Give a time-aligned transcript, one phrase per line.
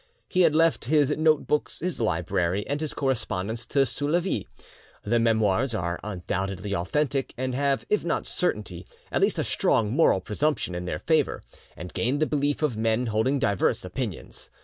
[0.27, 4.47] He had left his note books, his library, and his correspondence to Soulavie.
[5.03, 10.19] The 'Memoires' are undoubtedly authentic, and have, if not certainty, at least a strong moral
[10.19, 11.43] presumption in their favour,
[11.77, 14.49] and gained the belief of men holding diverse opinions.